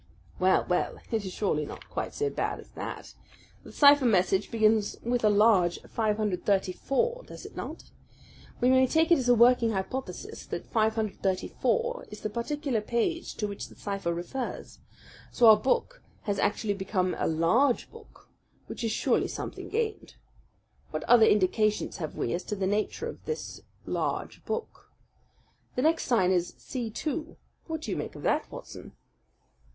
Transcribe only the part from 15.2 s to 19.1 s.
So our book has already become a LARGE book, which is